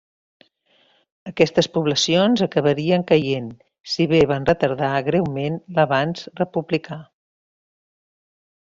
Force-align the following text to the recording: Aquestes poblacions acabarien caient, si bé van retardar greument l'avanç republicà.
Aquestes 1.31 1.67
poblacions 1.75 2.43
acabarien 2.47 3.05
caient, 3.13 3.53
si 3.93 4.09
bé 4.15 4.23
van 4.33 4.49
retardar 4.53 4.91
greument 5.11 5.63
l'avanç 5.77 6.27
republicà. 6.45 7.03